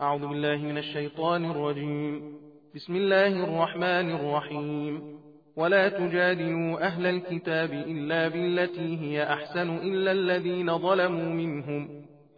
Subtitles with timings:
[0.00, 2.22] أعوذ بالله من الشيطان الرجيم
[2.74, 5.02] بسم الله الرحمن الرحيم
[5.56, 11.88] ولا تجادلوا أهل الكتاب إلا بالتي هي أحسن إلا الذين ظلموا منهم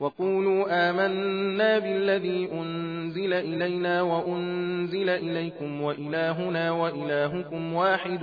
[0.01, 8.23] وقولوا آمنا بالذي أنزل إلينا وأنزل إليكم وإلهنا وإلهكم واحد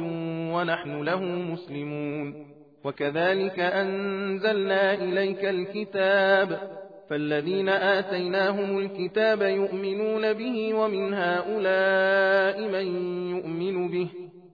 [0.54, 2.46] ونحن له مسلمون
[2.84, 6.74] وكذلك أنزلنا إليك الكتاب
[7.14, 12.88] فالذين آتيناهم الكتاب يؤمنون به ومن هؤلاء من
[13.36, 14.08] يؤمن به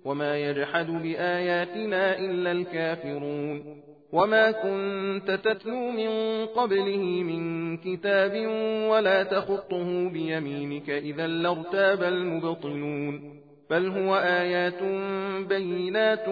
[0.05, 3.79] وما يجحد بآياتنا إلا الكافرون
[4.13, 6.09] وما كنت تتلو من
[6.45, 8.31] قبله من كتاب
[8.91, 13.39] ولا تخطه بيمينك إذا لارتاب المبطلون
[13.69, 14.83] بل هو آيات
[15.49, 16.25] بينات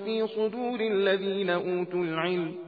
[0.00, 2.67] في صدور الذين أوتوا العلم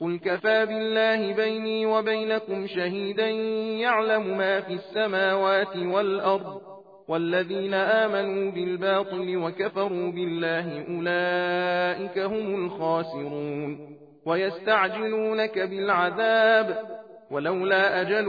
[0.00, 3.28] قل كفى بالله بيني وبينكم شهيدا
[3.82, 6.60] يعلم ما في السماوات والأرض
[7.08, 16.78] والذين آمنوا بالباطل وكفروا بالله أولئك هم الخاسرون ويستعجلونك بالعذاب
[17.30, 18.26] ولولا أجل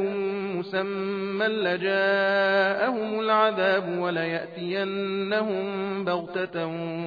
[0.57, 5.63] مسمى لجاءهم العذاب وليأتينهم
[6.05, 6.65] بغتة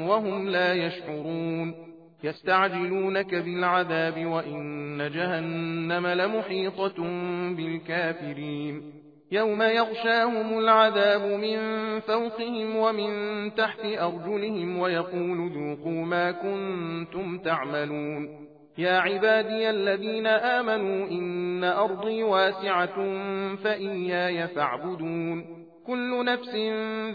[0.08, 1.91] وهم لا يشعرون
[2.24, 7.04] يستعجلونك بالعذاب وإن جهنم لمحيطة
[7.56, 8.82] بالكافرين
[9.32, 11.58] يوم يغشاهم العذاب من
[12.00, 13.10] فوقهم ومن
[13.54, 18.42] تحت أرجلهم ويقول ذوقوا ما كنتم تعملون
[18.78, 22.96] يا عبادي الذين آمنوا إن أرضي واسعة
[23.56, 26.54] فإياي فاعبدون كل نفس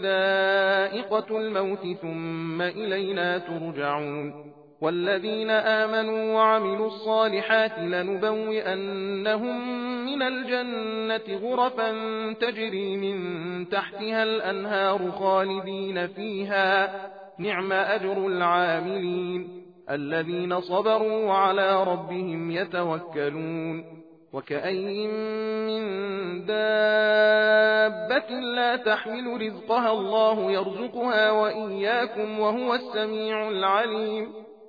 [0.02, 9.68] ذائقة الموت ثم إلينا ترجعون والذين آمنوا وعملوا الصالحات لنبوئنهم
[10.04, 11.90] من الجنة غرفا
[12.32, 16.90] تجري من تحتها الأنهار خالدين فيها
[17.38, 23.98] نعم أجر العاملين الذين صبروا وعلى ربهم يتوكلون
[24.32, 25.06] وكأي
[25.66, 25.84] من
[26.44, 34.32] دابة لا تحمل رزقها الله يرزقها وإياكم وهو السميع العليم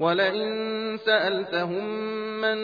[0.00, 0.50] ولئن
[0.96, 1.84] سألتهم
[2.40, 2.56] من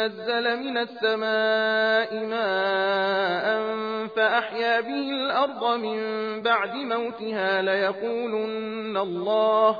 [0.00, 3.66] نزل من السماء ماء
[4.08, 6.00] فأحيا به الأرض من
[6.42, 9.70] بعد موتها ليقولن الله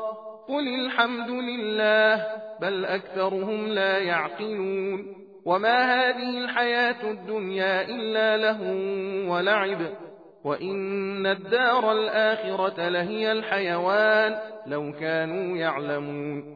[0.49, 2.27] قل الحمد لله
[2.61, 8.61] بل أكثرهم لا يعقلون وما هذه الحياة الدنيا إلا له
[9.33, 9.78] ولعب
[10.45, 16.56] وإن الدار الآخرة لهي الحيوان لو كانوا يعلمون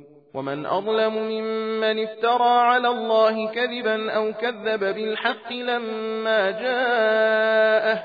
[0.33, 8.03] ومن أظلم ممن افترى على الله كذبا أو كذب بالحق لما جاءه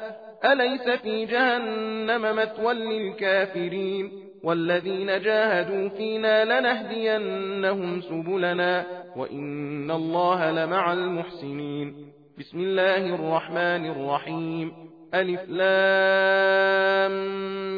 [0.53, 4.13] أليس في جهنم مثوى للكافرين
[4.45, 8.85] والذين جاهدوا فينا لنهدينهم سبلنا
[9.17, 14.73] وإن الله لمع المحسنين بسم الله الرحمن الرحيم
[15.15, 17.13] ألف لام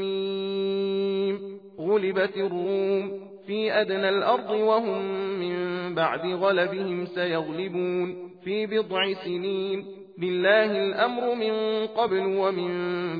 [0.00, 5.02] ميم غلبت الروم في أدنى الأرض وهم
[5.40, 5.54] من
[5.94, 9.84] بعد غلبهم سيغلبون في بضع سنين
[10.18, 11.52] لله الأمر من
[11.86, 12.70] قبل ومن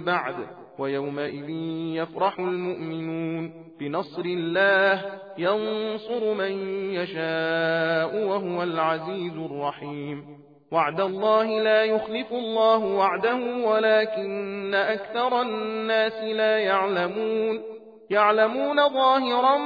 [0.04, 0.34] بعد
[0.78, 1.50] ويومئذ
[2.02, 5.02] يفرح المؤمنون بنصر الله
[5.38, 6.52] ينصر من
[6.94, 10.25] يشاء وهو العزيز الرحيم
[10.72, 17.60] وعد الله لا يخلف الله وعده ولكن أكثر الناس لا يعلمون
[18.10, 19.58] يعلمون ظاهرا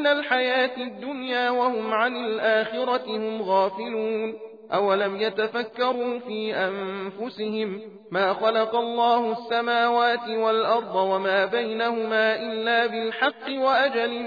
[0.00, 4.34] من الحياة الدنيا وهم عن الآخرة هم غافلون
[4.74, 7.80] أولم يتفكروا في أنفسهم
[8.10, 14.26] ما خلق الله السماوات والأرض وما بينهما إلا بالحق وأجل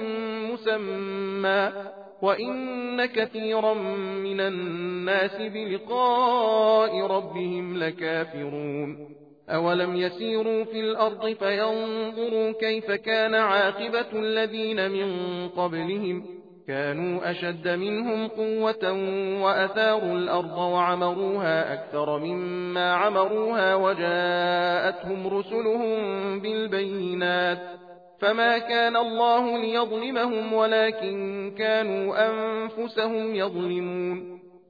[0.54, 1.72] مسمى
[2.22, 3.74] وإن كثيرا
[4.24, 15.12] من الناس بلقاء ربهم لكافرون أولم يسيروا في الأرض فينظروا كيف كان عاقبة الذين من
[15.50, 16.25] قبلهم
[16.68, 18.92] كانوا أشد منهم قوة
[19.44, 25.96] وأثاروا الأرض وعمروها أكثر مما عمروها وجاءتهم رسلهم
[26.39, 27.60] بالبينات
[28.19, 34.43] فما كان الله ليظلمهم ولكن كانوا أنفسهم يظلمون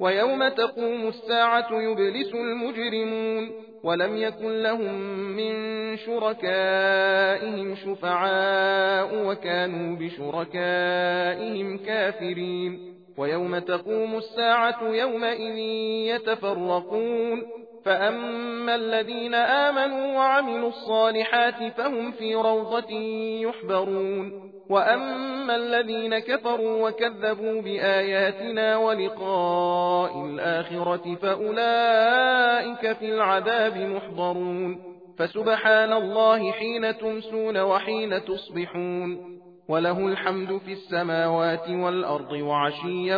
[0.00, 3.50] ويوم تقوم الساعة يبلس المجرمون
[3.84, 4.94] ولم يكن لهم
[5.36, 5.52] من
[5.96, 15.56] شركائهم شفعاء وكانوا بشركائهم كافرين ويوم تقوم الساعة يومئذ
[16.14, 17.42] يتفرقون
[17.84, 22.90] فأما الذين آمنوا وعملوا الصالحات فهم في روضة
[23.40, 34.78] يحبرون وأما الذين كفروا وكذبوا بآياتنا ولقاء الآخرة فأولئك في العذاب محضرون
[35.18, 39.32] فسبحان الله حين تمسون وحين تصبحون
[39.68, 43.16] وله الحمد في السماوات والأرض وعشيا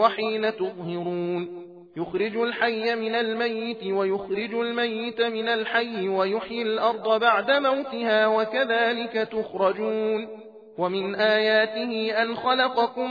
[0.00, 1.66] وحين تظهرون
[1.96, 10.45] يخرج الحي من الميت ويخرج الميت من الحي ويحيي الأرض بعد موتها وكذلك تخرجون
[10.78, 13.10] ومن آياته أن خلقكم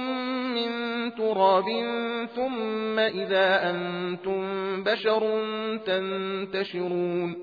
[0.56, 0.72] من
[1.16, 1.64] تراب
[2.36, 4.44] ثم إذا أنتم
[4.84, 5.22] بشر
[5.86, 7.36] تنتشرون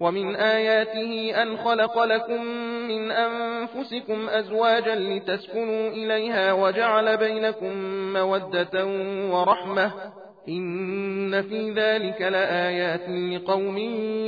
[0.00, 2.44] ومن آياته أن خلق لكم
[2.88, 7.72] من أنفسكم أزواجا لتسكنوا إليها وجعل بينكم
[8.12, 8.86] مودة
[9.30, 9.92] ورحمة
[10.48, 13.78] إن في ذلك لآيات لقوم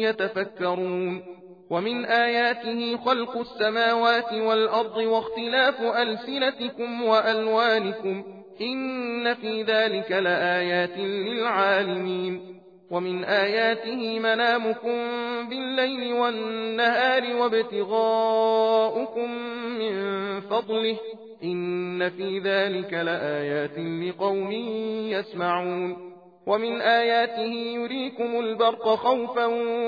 [0.01, 1.42] يتفكرون
[1.73, 8.25] ومن آياته خلق السماوات والأرض واختلاف ألسنتكم وألوانكم
[8.61, 12.61] إن في ذلك لآيات للعالمين
[12.91, 14.97] ومن آياته منامكم
[15.51, 19.31] بالليل والنهار وابتغاؤكم
[19.79, 19.95] من
[20.41, 20.97] فضله
[21.45, 24.53] إن في ذلك لآيات لقوم
[25.13, 26.12] يسمعون
[26.47, 29.47] ومن آياته يريكم البرق خوفا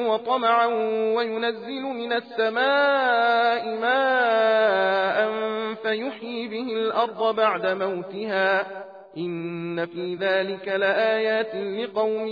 [0.09, 0.67] وطمعا
[1.17, 5.29] وينزل من السماء ماء
[5.75, 8.67] فيحيي به الأرض بعد موتها
[9.19, 12.27] إن في ذلك لآيات لقوم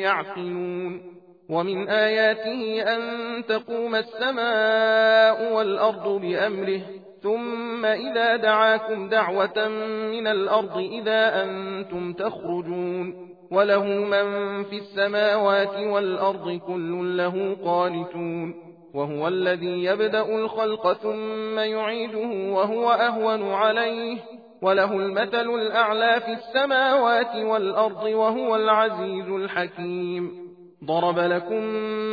[0.00, 1.02] يعقلون
[1.48, 3.00] ومن آياته أن
[3.48, 6.80] تقوم السماء والأرض بأمره
[7.22, 9.68] ثم إذا دعاكم دعوة
[10.12, 14.22] من الأرض إذا أنتم تخرجون وله من
[14.64, 18.54] في السماوات والأرض كل له قانتون
[18.94, 24.16] وهو الذي يبدأ الخلق ثم يعيده وهو أهون عليه
[24.62, 30.50] وله المثل الأعلى في السماوات والأرض وهو العزيز الحكيم
[30.84, 31.62] ضرب لكم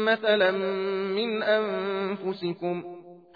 [0.06, 0.52] مثلا
[1.16, 2.97] من أنفسكم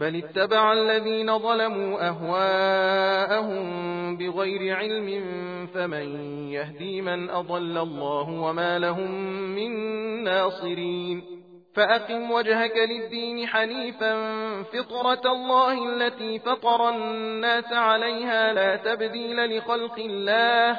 [0.00, 3.66] بل اتبع الذين ظلموا أهواءهم
[4.16, 5.08] بغير علم
[5.74, 6.08] فمن
[6.48, 9.12] يهدي من أضل الله وما لهم
[9.54, 9.70] من
[10.24, 11.22] ناصرين
[11.74, 14.12] فأقم وجهك للدين حنيفا
[14.62, 20.78] فطرة الله التي فطر الناس عليها لا تبديل لخلق الله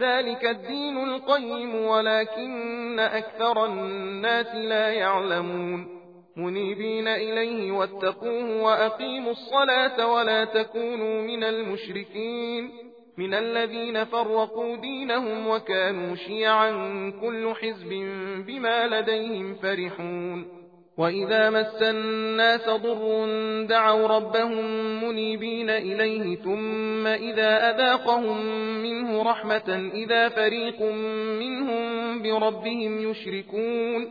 [0.00, 5.93] ذلك الدين القيم ولكن أكثر الناس لا يعلمون
[6.36, 12.70] منيبين إليه واتقوه وأقيموا الصلاة ولا تكونوا من المشركين
[13.18, 16.70] من الذين فرقوا دينهم وكانوا شيعا
[17.20, 17.88] كل حزب
[18.46, 20.64] بما لديهم فرحون
[20.98, 23.26] وإذا مس الناس ضر
[23.68, 24.64] دعوا ربهم
[25.04, 28.46] منيبين إليه ثم إذا أذاقهم
[28.82, 30.82] منه رحمة إذا فريق
[31.38, 31.82] منهم
[32.22, 34.10] بربهم يشركون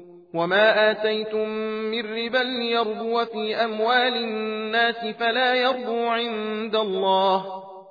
[0.33, 1.49] وما آتيتم
[1.91, 7.45] من ربا ليربو في أموال الناس فلا يربو عند الله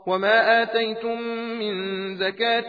[0.06, 1.20] وما آتيتم
[1.60, 1.74] من
[2.16, 2.68] زكاة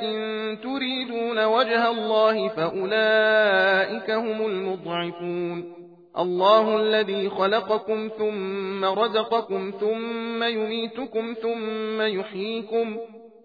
[0.56, 5.74] تريدون وجه الله فأولئك هم المضعفون
[6.20, 12.98] الله الذي خلقكم ثم رزقكم ثم يميتكم ثم يحييكم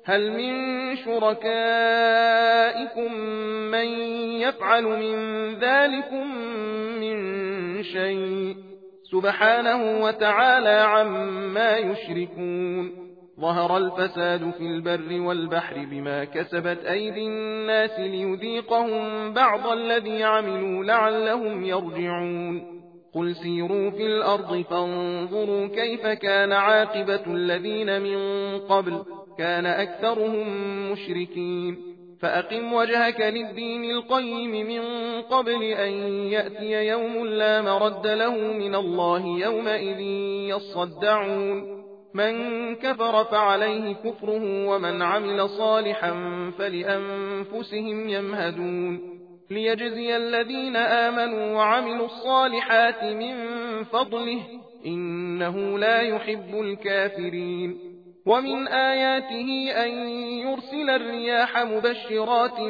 [0.08, 3.12] هل من شركائكم
[3.70, 3.86] من
[4.40, 5.18] يفعل من
[5.58, 6.38] ذلكم
[7.00, 7.16] من
[7.82, 8.56] شيء
[9.12, 13.06] سبحانه وتعالى عما يشركون
[13.40, 22.76] ظهر الفساد في البر والبحر بما كسبت أيدي الناس ليذيقهم بعض الذي عملوا لعلهم يرجعون
[23.14, 28.18] قل سيروا في الأرض فانظروا كيف كان عاقبة الذين من
[28.58, 29.02] قبل
[29.38, 30.48] كان أكثرهم
[30.92, 31.76] مشركين
[32.20, 34.80] فأقم وجهك للدين القيم من
[35.22, 35.92] قبل أن
[36.28, 40.00] يأتي يوم لا مرد له من الله يومئذ
[40.56, 41.76] يصدعون
[42.14, 42.34] من
[42.76, 46.10] كفر فعليه كفره ومن عمل صالحا
[46.58, 49.16] فلأنفسهم يمهدون
[49.50, 53.34] ليجزي الذين آمنوا وعملوا الصالحات من
[53.84, 54.40] فضله
[54.86, 57.85] إنه لا يحب الكافرين
[58.26, 62.60] ومن آياته أن يرسل الرياح مبشرات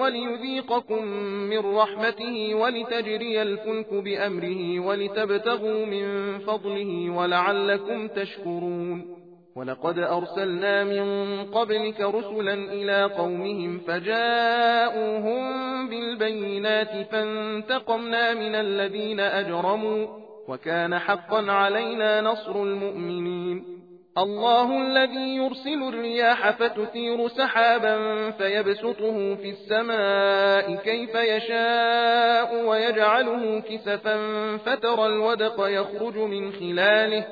[0.00, 1.04] وليذيقكم
[1.50, 9.22] من رحمته ولتجري الفلك بأمره ولتبتغوا من فضله ولعلكم تشكرون
[9.56, 11.04] ولقد أرسلنا من
[11.50, 15.42] قبلك رسلا إلى قومهم فجاءوهم
[15.88, 20.06] بالبينات فانتقمنا من الذين أجرموا
[20.48, 23.71] وكان حقا علينا نصر المؤمنين
[24.18, 27.96] الله الذي يرسل الرياح فتثير سحابا
[28.30, 34.16] فيبسطه في السماء كيف يشاء ويجعله كسفا
[34.56, 37.24] فترى الودق يخرج من خلاله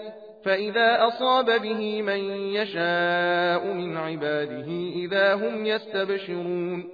[0.44, 6.84] فإذا أصاب به من يشاء من عباده إذا هم يستبشرون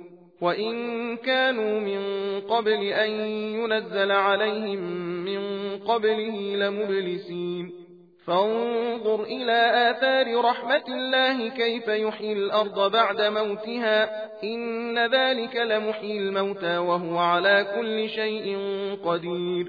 [0.40, 2.00] وإن كانوا من
[2.40, 4.80] قبل أن ينزل عليهم
[5.24, 5.40] من
[5.78, 7.85] قبله لمبلسين
[8.26, 14.04] فانظر إلى آثار رحمة الله كيف يحيي الأرض بعد موتها
[14.44, 18.56] إن ذلك لمحيي الموتى وهو على كل شيء
[19.04, 19.66] قدير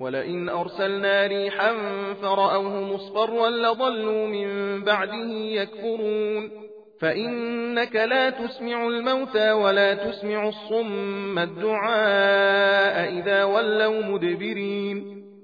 [0.00, 1.72] ولئن أرسلنا ريحا
[2.22, 6.50] فرأوه مصفرا لظلوا من بعده يكفرون
[7.00, 15.15] فإنك لا تسمع الموتى ولا تسمع الصم الدعاء إذا ولوا مدبرين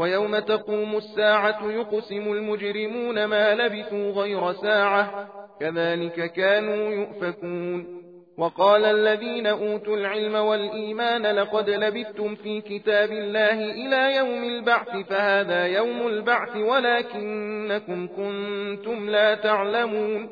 [0.00, 5.28] ويوم تقوم الساعة يقسم المجرمون ما لبثوا غير ساعة
[5.60, 8.00] كذلك كانوا يؤفكون
[8.38, 16.06] وقال الذين أوتوا العلم والإيمان لقد لبثتم في كتاب الله إلى يوم البعث فهذا يوم
[16.06, 20.28] البعث ولكنكم كنتم لا تعلمون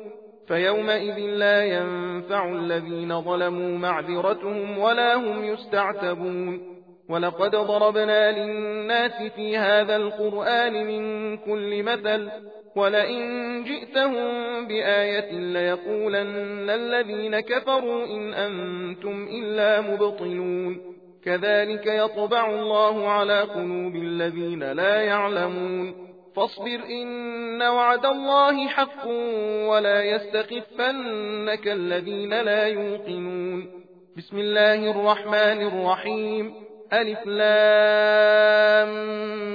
[0.47, 6.78] فيومئذ لا ينفع الذين ظلموا معذرتهم ولا هم يستعتبون
[7.09, 12.29] ولقد ضربنا للناس في هذا القرآن من كل مثل
[12.75, 13.25] ولئن
[13.63, 20.81] جئتهم بآية ليقولن الذين كفروا إن أنتم إلا مبطلون
[21.25, 29.07] كذلك يطبع الله على قلوب الذين لا يعلمون فاصبر إن وعد الله حق
[29.67, 33.69] ولا يستخفنك الذين لا يوقنون
[34.17, 38.89] بسم الله الرحمن الرحيم ألف لام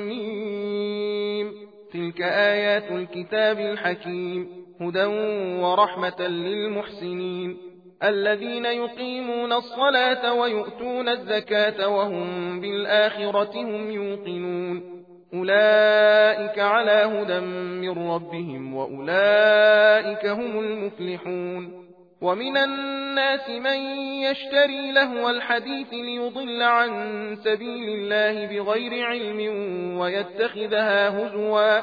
[0.09, 1.53] ميم
[1.93, 5.05] تلك آيات الكتاب الحكيم هدى
[5.63, 7.57] ورحمة للمحسنين
[8.03, 20.27] الذين يقيمون الصلاة ويؤتون الزكاة وهم بالآخرة هم يوقنون أولئك على هدى من ربهم وأولئك
[20.27, 21.84] هم المفلحون
[22.21, 23.77] ومن الناس من
[24.23, 26.93] يشتري لهو الحديث ليضل عن
[27.45, 29.41] سبيل الله بغير علم
[29.99, 31.81] ويتخذها هزوا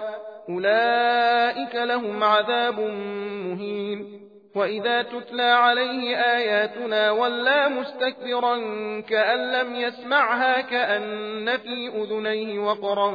[0.49, 2.79] أولئك لهم عذاب
[3.45, 4.21] مهين
[4.55, 8.55] وإذا تتلى عليه آياتنا ولا مستكبرا
[8.99, 13.11] كأن لم يسمعها كأن في أذنيه وقرا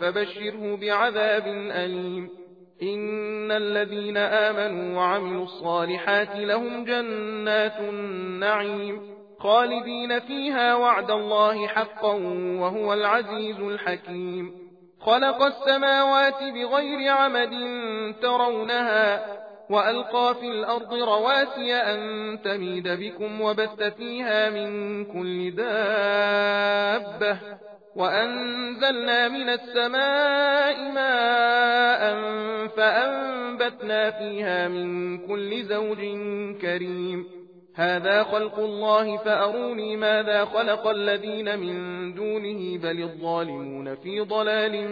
[0.00, 2.39] فبشره بعذاب أليم
[2.82, 9.00] إن الذين آمنوا وعملوا الصالحات لهم جنات النعيم
[9.38, 12.14] خالدين فيها وعد الله حقا
[12.60, 14.70] وهو العزيز الحكيم
[15.00, 17.50] خلق السماوات بغير عمد
[18.22, 19.26] ترونها
[19.70, 21.98] وألقى في الأرض رواسي أن
[22.44, 27.38] تميد بكم وبث فيها من كل دابة
[27.96, 32.16] وأنزلنا من السماء ماء
[32.66, 35.98] فأنبتنا فيها من كل زوج
[36.60, 37.26] كريم
[37.74, 41.74] هذا خلق الله فأروني ماذا خلق الذين من
[42.14, 44.88] دونه بل الظالمون في ضلال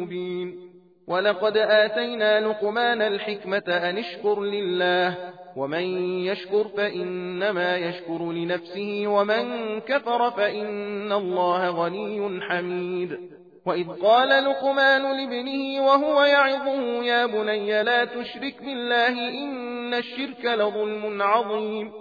[0.00, 0.72] مبين
[1.06, 5.14] ولقد آتينا لقمان الحكمة أن اشكر لله
[5.56, 5.82] ومن
[6.24, 13.18] يشكر فإنما يشكر لنفسه ومن كفر فإن الله غني حميد
[13.66, 21.92] وإذ قال لقمان لابنه وهو يعظه يا بني لا تشرك بالله إن الشرك لظلم عظيم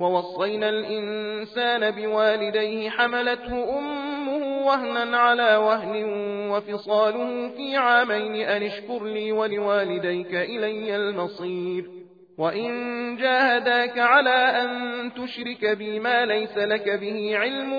[0.00, 6.04] ووصينا الإنسان بوالديه حملته أمه وهنا على وهن
[6.50, 11.99] وفصاله في عامين أن اشكر لي ولوالديك إلي المصير
[12.40, 12.70] وإن
[13.16, 14.30] جاهداك على
[14.62, 14.68] أن
[15.14, 17.72] تشرك بما ليس لك به علم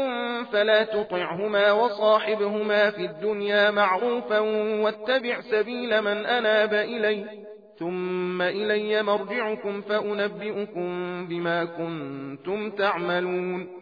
[0.54, 4.40] فلا تطعهما وصاحبهما في الدنيا معروفا
[4.84, 7.26] واتبع سبيل من أناب إلي
[7.80, 10.76] ثم إلي مرجعكم فأنبئكم
[11.28, 13.82] بما كنتم تعملون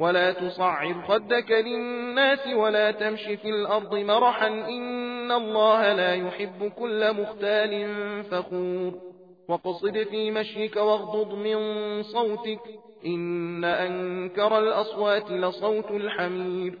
[0.00, 7.86] ولا تصعر خدك للناس ولا تمش في الأرض مرحا إن الله لا يحب كل مختال
[8.30, 8.94] فخور
[9.48, 11.58] وقصد في مشيك واغضض من
[12.02, 12.60] صوتك
[13.06, 16.78] إن أنكر الأصوات لصوت الحمير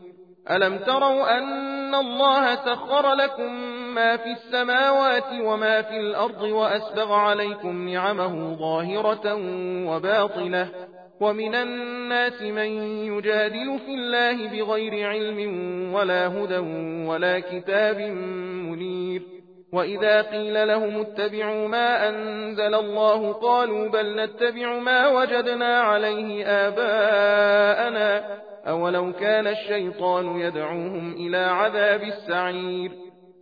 [0.50, 3.52] ألم تروا أن الله سخر لكم
[3.94, 9.38] ما في السماوات وما في الأرض وأسبغ عليكم نعمه ظاهرة
[9.90, 10.89] وباطنة
[11.20, 12.68] ومن الناس من
[13.14, 15.40] يجادل في الله بغير علم
[15.94, 16.58] ولا هدى
[17.08, 18.00] ولا كتاب
[18.68, 19.22] منير
[19.72, 28.24] وإذا قيل لهم اتبعوا ما أنزل الله قالوا بل نتبع ما وجدنا عليه آباءنا
[28.66, 32.92] أولو كان الشيطان يدعوهم إلى عذاب السعير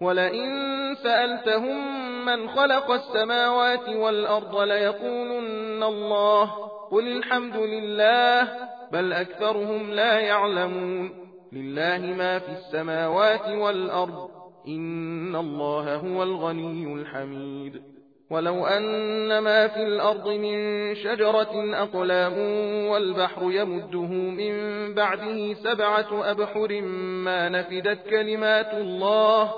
[0.00, 0.54] ولئن
[1.02, 1.90] سألتهم
[2.24, 6.50] من خلق السماوات والأرض ليقولن الله
[6.90, 8.48] قل الحمد لله
[8.92, 11.10] بل أكثرهم لا يعلمون
[11.52, 14.28] لله ما في السماوات والأرض
[14.68, 17.82] إن الله هو الغني الحميد
[18.30, 20.58] ولو أن ما في الأرض من
[20.94, 22.38] شجرة أقلام
[22.86, 24.54] والبحر يمده من
[24.94, 26.80] بعده سبعة أبحر
[27.24, 29.50] ما نفدت كلمات الله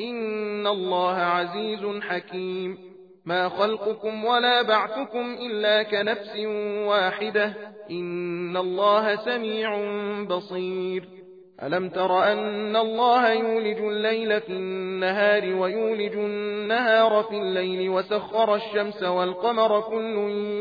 [0.00, 2.78] إن الله عزيز حكيم
[3.24, 6.36] ما خلقكم ولا بعثكم إلا كنفس
[6.86, 7.54] واحدة
[7.90, 9.78] إن الله سميع
[10.24, 11.08] بصير
[11.62, 19.80] ألم تر أن الله يولج الليل في النهار ويولج النهار في الليل وسخر الشمس والقمر
[19.80, 20.14] كل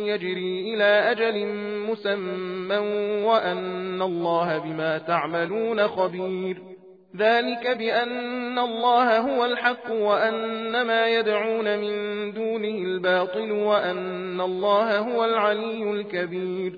[0.07, 1.45] يجري إلى أجل
[1.91, 2.77] مسمى
[3.25, 6.74] وأن الله بما تعملون خبير
[7.17, 15.91] ذلك بأن الله هو الحق وأن ما يدعون من دونه الباطل وأن الله هو العلي
[15.91, 16.73] الكبير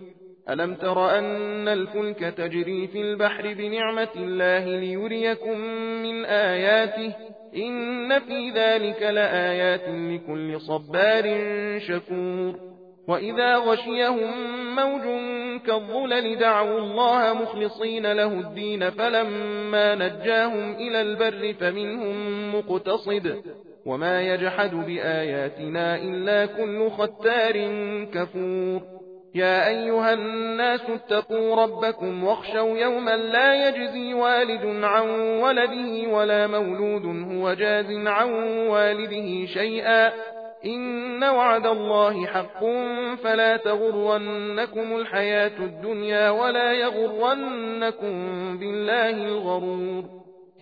[0.49, 5.57] ألم تر أن الفلك تجري في البحر بنعمة الله ليريكم
[6.03, 7.13] من آياته
[7.55, 11.23] إن في ذلك لآيات لكل صبار
[11.79, 12.76] شكور
[13.07, 14.31] وإذا غشيهم
[14.75, 15.01] موج
[15.67, 23.41] كالظلل دعوا الله مخلصين له الدين فلما نجاهم إلى البر فمنهم مقتصد
[23.85, 27.51] وما يجحد بآياتنا إلا كل ختار
[28.13, 28.81] كفور
[29.35, 37.53] يا أيها الناس اتقوا ربكم واخشوا يوما لا يجزي والد عن ولده ولا مولود هو
[37.53, 38.31] جاز عن
[38.67, 40.11] والده شيئا
[40.67, 42.59] إن وعد الله حق
[43.23, 48.13] فلا تغرنكم الحياة الدنيا ولا يغرنكم
[48.57, 50.03] بالله الغرور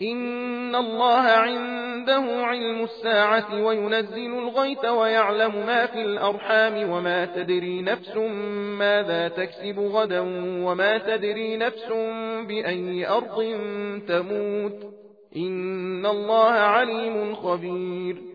[0.01, 8.15] إن الله عنده علم الساعة وينزل الغيث ويعلم ما في الأرحام وما تدري نفس
[8.79, 10.19] ماذا تكسب غدا
[10.65, 11.87] وما تدري نفس
[12.47, 13.37] بأي أرض
[14.07, 14.77] تموت
[15.35, 18.34] إن الله عليم خبير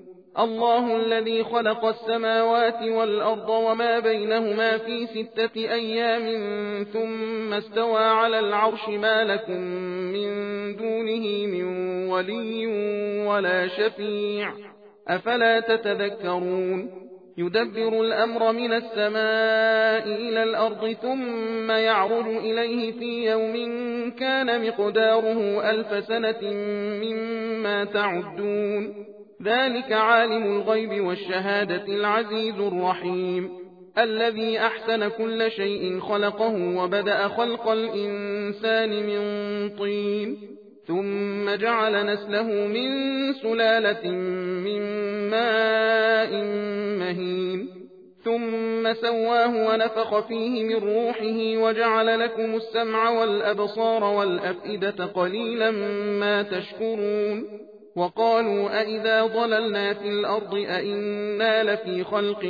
[0.39, 6.27] الله الذي خلق السماوات والأرض وما بينهما في ستة أيام
[6.93, 9.61] ثم استوى على العرش ما لكم
[10.13, 10.29] من
[10.75, 11.67] دونه من
[12.09, 12.67] ولي
[13.25, 14.51] ولا شفيع
[15.07, 17.01] أفلا تتذكرون
[17.37, 23.53] يدبر الأمر من السماء إلى الأرض ثم يعرج إليه في يوم
[24.19, 26.51] كان مقداره ألف سنة
[27.03, 29.10] مما تعدون
[29.43, 33.49] ذلك عالم الغيب والشهادة العزيز الرحيم
[33.97, 39.21] الذي أحسن كل شيء خلقه وبدأ خلق الإنسان من
[39.69, 40.37] طين
[40.87, 42.91] ثم جعل نسله من
[43.33, 44.11] سلالة
[44.65, 44.81] من
[45.29, 46.31] ماء
[46.99, 47.67] مهين
[48.23, 55.71] ثم سواه ونفخ فيه من روحه وجعل لكم السمع والأبصار والأفئدة قليلا
[56.19, 57.47] ما تشكرون
[57.95, 62.41] وقالوا أئذا ضللنا في الأرض أئنا لفي خلق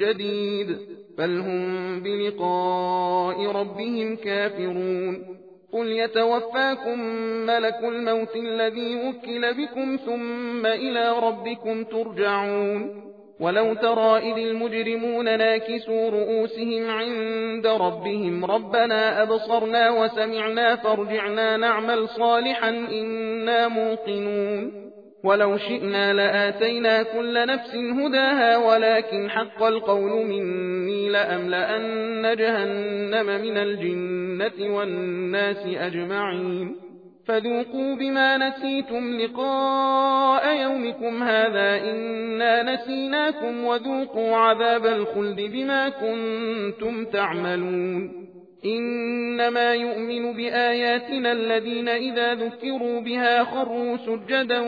[0.00, 0.78] جديد
[1.18, 5.42] بل هم بلقاء ربهم كافرون
[5.72, 6.98] قل يتوفاكم
[7.46, 13.11] ملك الموت الذي وكل بكم ثم إلى ربكم ترجعون
[13.42, 23.68] ولو ترى إذ المجرمون ناكسوا رؤوسهم عند ربهم ربنا أبصرنا وسمعنا فارجعنا نعمل صالحا إنا
[23.68, 24.92] موقنون
[25.24, 35.56] ولو شئنا لآتينا كل نفس هداها ولكن حق القول مني لأملأن جهنم من الجنة والناس
[35.76, 36.91] أجمعين
[37.26, 48.22] فذوقوا بما نسيتم لقاء يومكم هذا إنا نسيناكم وذوقوا عذاب الخلد بما كنتم تعملون
[48.64, 54.60] إنما يؤمن بآياتنا الذين إذا ذكروا بها خروا سجدا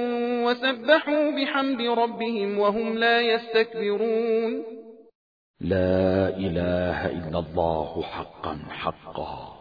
[0.44, 4.62] وسبحوا بحمد ربهم وهم لا يستكبرون
[5.60, 9.53] لا إله إلا الله حقا حقا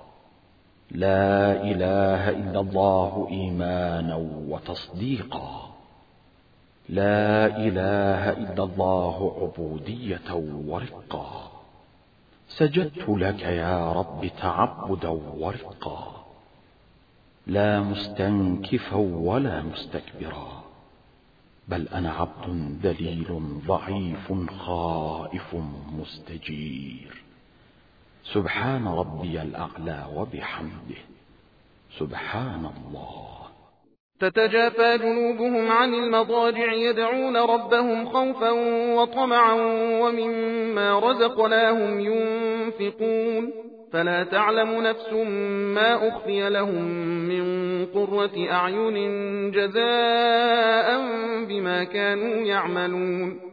[0.94, 4.16] لا إله إلا الله إيمانا
[4.50, 5.70] وتصديقا
[6.90, 10.34] لا إله إلا الله عبودية
[10.68, 11.52] ورقا
[12.48, 16.26] سجدت لك يا رب تعبدا ورقا
[17.48, 20.64] لا مستنكفا ولا مستكبرا
[21.68, 25.56] بل أنا عبد ذليل ضعيف خائف
[26.00, 27.23] مستجير
[28.24, 31.02] سبحان ربي الأعلى وبحمده
[32.00, 33.24] سبحان الله
[34.20, 38.50] تتجافى جنوبهم عن المضاجع يدعون ربهم خوفا
[38.96, 39.54] وطمعا
[40.02, 43.52] ومما رزقناهم ينفقون
[43.94, 45.14] فلا تعلم نفس
[45.76, 46.82] ما أخفي لهم
[47.30, 47.46] من
[47.86, 48.94] قرة أعين
[49.52, 51.00] جزاء
[51.48, 53.53] بما كانوا يعملون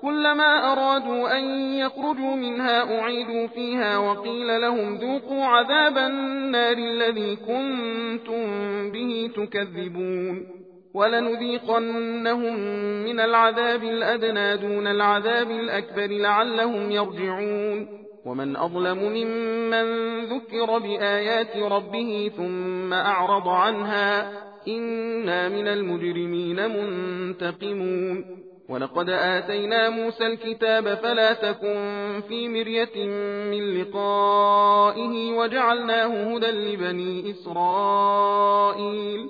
[0.00, 8.44] كلما أرادوا أن يخرجوا منها أعيدوا فيها وقيل لهم ذوقوا عذاب النار الذي كنتم
[8.92, 10.60] به تكذبون
[10.94, 12.56] ولنذيقنهم
[13.04, 17.88] من العذاب الأدنى دون العذاب الأكبر لعلهم يرجعون
[18.24, 19.84] ومن أظلم ممن
[20.24, 24.30] ذكر بآيات ربه ثم أعرض عنها
[24.68, 31.82] إنا من المجرمين منتقمون ولقد آتينا موسى الكتاب فلا تكن
[32.28, 33.04] في مرية
[33.50, 39.28] من لقائه وجعلناه هدى لبني إسرائيل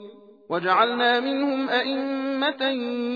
[0.50, 2.70] وجعلنا منهم أئمة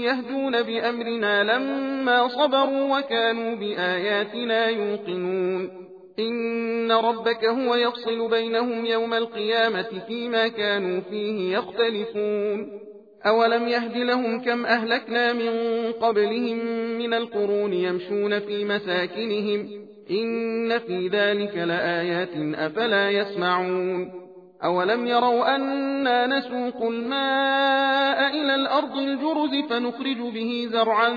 [0.04, 5.70] يهدون بأمرنا لما صبروا وكانوا بآياتنا يوقنون
[6.18, 12.80] إن ربك هو يفصل بينهم يوم القيامة فيما كانوا فيه يختلفون
[13.26, 15.50] أولم يهد لهم كم أهلكنا من
[15.92, 16.58] قبلهم
[16.98, 19.68] من القرون يمشون في مساكنهم
[20.10, 24.24] إن في ذلك لآيات أفلا يسمعون
[24.64, 31.10] أولم يروا أنا نسوق الماء إلى الأرض الجرز فنخرج به زرعا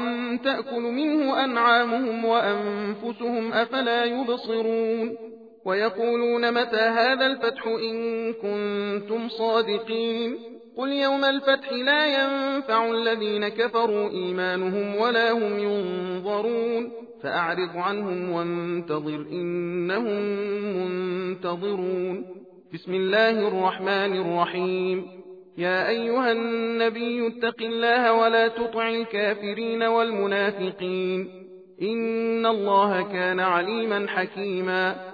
[0.43, 5.17] تأكل منه أنعامهم وأنفسهم أفلا يبصرون
[5.65, 14.95] ويقولون متى هذا الفتح إن كنتم صادقين قل يوم الفتح لا ينفع الذين كفروا إيمانهم
[14.95, 16.91] ولا هم ينظرون
[17.23, 20.21] فأعرض عنهم وانتظر إنهم
[20.75, 22.25] منتظرون
[22.73, 25.07] بسم الله الرحمن الرحيم
[25.57, 31.29] يا أيها النبي اتق الله ولا تطع الكافرين والمنافقين
[31.81, 35.13] إن الله كان عليما حكيما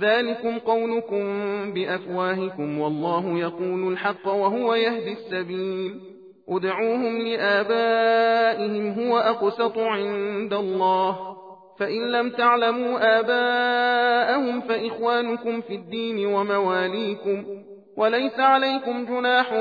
[0.00, 1.22] ذلكم قولكم
[1.72, 6.00] بأفواهكم والله يقول الحق وهو يهدي السبيل
[6.48, 11.18] ادعوهم لآبائهم هو أقسط عند الله
[11.78, 17.44] فإن لم تعلموا آباءهم فإخوانكم في الدين ومواليكم
[17.96, 19.54] وليس عليكم جناح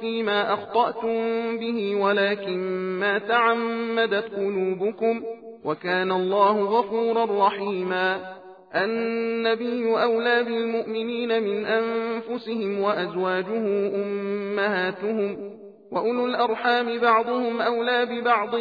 [0.00, 1.12] فيما أخطأتم
[1.58, 2.56] به ولكن
[3.00, 5.22] ما تعمدت قلوبكم
[5.64, 8.35] وكان الله غفورا رحيما
[8.74, 13.56] النبي أولى بالمؤمنين من أنفسهم وأزواجه
[14.02, 15.56] أمهاتهم
[15.90, 18.56] وأولو الأرحام بعضهم أولى ببعض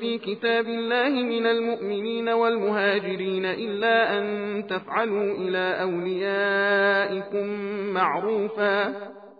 [0.00, 4.24] في كتاب الله من المؤمنين والمهاجرين إلا أن
[4.70, 7.46] تفعلوا إلى أوليائكم
[7.94, 8.84] معروفا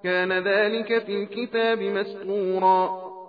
[0.04, 3.11] كان ذلك في الكتاب مسطورا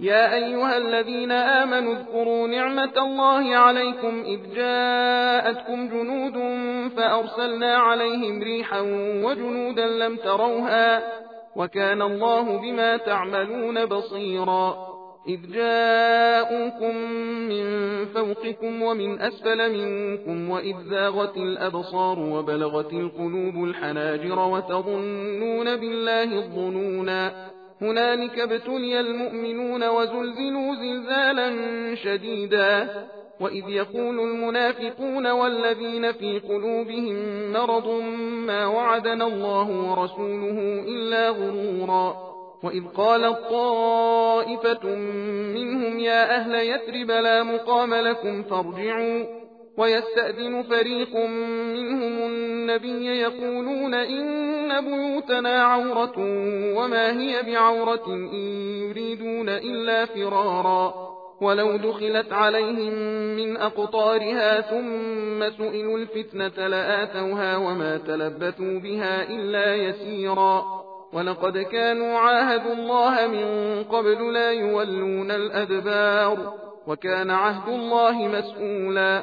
[0.00, 6.34] يا أيها الذين آمنوا اذكروا نعمة الله عليكم إذ جاءتكم جنود
[6.96, 8.80] فأرسلنا عليهم ريحا
[9.24, 11.02] وجنودا لم تروها
[11.56, 14.88] وكان الله بما تعملون بصيرا
[15.28, 16.96] إذ جاءوكم
[17.48, 17.64] من
[18.04, 27.48] فوقكم ومن أسفل منكم وإذ ذاغت الأبصار وبلغت القلوب الحناجر وتظنون بالله الظنونا
[27.80, 31.50] هنالك ابتلي المؤمنون وزلزلوا زلزالا
[31.94, 32.88] شديدا
[33.40, 38.02] وإذ يقول المنافقون والذين في قلوبهم مرض
[38.46, 42.28] ما وعدنا الله ورسوله إلا غرورا
[42.64, 44.86] وإذ قال طائفة
[45.54, 49.24] منهم يا أهل يثرب لا مقام لكم فارجعوا
[49.78, 51.16] ويستأذن فريق
[51.76, 52.22] منهم
[52.70, 56.14] النبي يقولون إن بيوتنا عورة
[56.78, 58.34] وما هي بعورة إن
[58.80, 60.94] يريدون إلا فرارا
[61.40, 62.94] ولو دخلت عليهم
[63.36, 70.64] من أقطارها ثم سئلوا الفتنة لآتوها وما تلبثوا بها إلا يسيرا
[71.12, 73.44] ولقد كانوا عاهدوا الله من
[73.84, 76.52] قبل لا يولون الأدبار
[76.86, 79.22] وكان عهد الله مسؤولا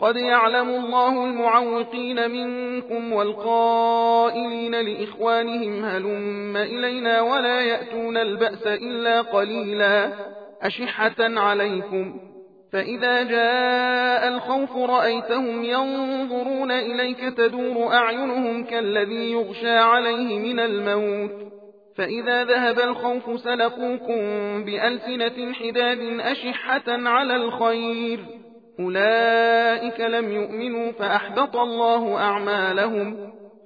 [0.00, 10.12] قد يعلم الله المعوقين منكم والقائلين لإخوانهم هلم إلينا ولا يأتون البأس إلا قليلا
[10.62, 12.16] أشحة عليكم
[12.72, 21.32] فإذا جاء الخوف رأيتهم ينظرون إليك تدور أعينهم كالذي يغشى عليه من الموت
[21.96, 24.18] فإذا ذهب الخوف سلقوكم
[24.64, 28.20] بألسنة حداد أشحة على الخير
[28.80, 33.16] أولئك لم يؤمنوا فأحبط الله أعمالهم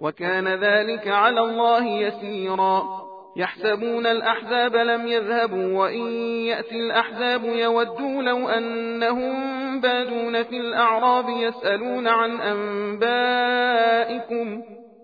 [0.01, 3.01] وكان ذلك على الله يسيرا
[3.37, 6.11] يحسبون الأحزاب لم يذهبوا وإن
[6.47, 9.35] يأتي الأحزاب يودوا لو أنهم
[9.81, 14.63] بادون في الأعراب يسألون عن أنبائكم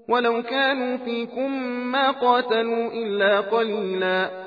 [0.08, 4.46] ولو كانوا فيكم ما قاتلوا إلا قليلاً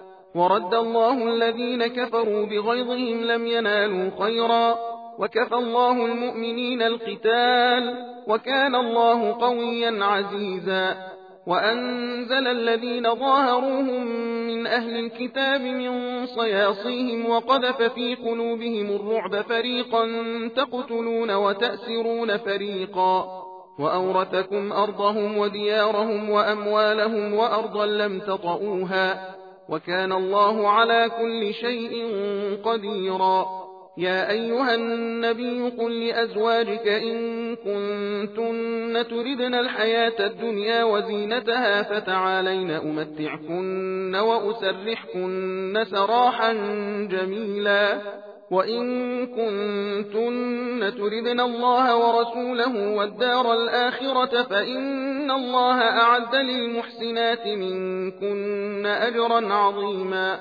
[0.35, 4.75] ورد الله الذين كفروا بغيظهم لم ينالوا خيرا
[5.19, 7.95] وكفى الله المؤمنين القتال
[8.27, 11.11] وكان الله قويا عزيزا
[11.47, 14.05] وأنزل الذين ظاهروهم
[14.47, 20.05] من أهل الكتاب من صياصيهم وقذف في قلوبهم الرعب فريقا
[20.55, 23.41] تقتلون وتأسرون فريقا
[23.79, 29.30] وأورثكم أرضهم وديارهم وأموالهم وأرضا لم تطئوها
[29.71, 32.07] وكان الله على كل شيء
[32.65, 33.61] قديرا
[33.97, 46.53] يا أيها النبي قل لأزواجك إن كنتن تردن الحياة الدنيا وزينتها فتعالين أمتعكن وأسرحكن سراحا
[47.11, 47.99] جميلا
[48.51, 60.39] وإن كنتن تردن الله ورسوله والدار الآخرة فإن الله أعد للمحسنات منكن أجرا عظيما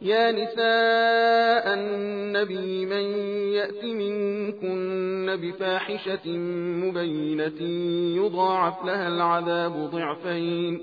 [0.00, 3.14] يا نساء النبي من
[3.54, 6.28] يأت منكن بفاحشة
[6.84, 7.62] مبينة
[8.26, 10.80] يضاعف لها العذاب ضعفين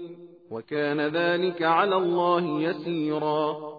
[0.52, 3.79] وكان ذلك على الله يسيرا